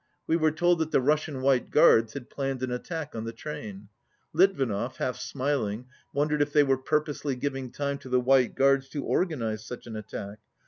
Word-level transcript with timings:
We 0.25 0.35
were 0.35 0.49
told 0.49 0.79
that 0.79 0.89
the 0.89 0.99
Russian 0.99 1.43
White 1.43 1.69
Guards 1.69 2.13
had 2.13 2.27
planned 2.31 2.63
an 2.63 2.71
attack 2.71 3.13
on 3.15 3.23
the 3.23 3.31
train. 3.31 3.89
Litvinov, 4.33 4.97
half 4.97 5.17
smiling, 5.17 5.85
wondered 6.11 6.41
if 6.41 6.51
they 6.51 6.63
were 6.63 6.75
purposely 6.79 7.35
giving 7.35 7.71
time 7.71 7.99
to 7.99 8.09
the 8.09 8.19
White 8.19 8.55
Guards 8.55 8.89
to 8.89 9.03
organize 9.03 9.63
such 9.63 9.85
an 9.85 9.95
attack. 9.95 10.39